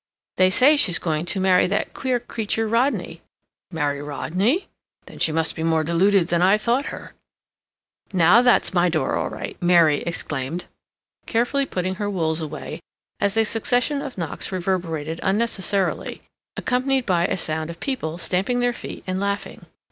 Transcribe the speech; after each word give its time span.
"They 0.37 0.49
say 0.49 0.77
she's 0.77 0.97
going 0.97 1.25
to 1.27 1.39
marry 1.39 1.67
that 1.67 1.93
queer 1.93 2.19
creature 2.19 2.67
Rodney." 2.67 3.21
"Marry 3.71 4.01
Rodney? 4.01 4.67
Then 5.05 5.19
she 5.19 5.31
must 5.31 5.55
be 5.55 5.61
more 5.61 5.83
deluded 5.83 6.29
than 6.29 6.41
I 6.41 6.57
thought 6.57 6.85
her." 6.85 7.13
"Now 8.11 8.41
that's 8.41 8.73
my 8.73 8.89
door, 8.89 9.13
all 9.15 9.29
right," 9.29 9.55
Mary 9.61 9.97
exclaimed, 10.01 10.65
carefully 11.27 11.67
putting 11.67 11.93
her 12.01 12.09
wools 12.09 12.41
away, 12.41 12.79
as 13.19 13.37
a 13.37 13.43
succession 13.43 14.01
of 14.01 14.17
knocks 14.17 14.51
reverberated 14.51 15.19
unnecessarily, 15.21 16.23
accompanied 16.57 17.05
by 17.05 17.27
a 17.27 17.37
sound 17.37 17.69
of 17.69 17.79
people 17.79 18.17
stamping 18.17 18.59
their 18.59 18.73
feet 18.73 19.03
and 19.05 19.19
laughing. 19.19 19.67